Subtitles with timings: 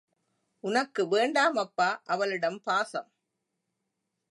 [0.63, 3.09] உனக்கு வேண்டாமப்பா அவளிடம் பாசம்!